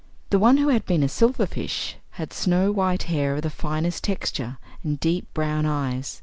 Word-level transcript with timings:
The 0.31 0.39
one 0.39 0.57
who 0.57 0.69
had 0.69 0.83
been 0.87 1.03
a 1.03 1.07
silverfish 1.07 1.93
had 2.17 2.33
snow 2.33 2.71
white 2.71 3.03
hair 3.03 3.35
of 3.35 3.43
the 3.43 3.51
finest 3.51 4.03
texture 4.03 4.57
and 4.83 4.99
deep 4.99 5.31
brown 5.35 5.67
eyes. 5.67 6.19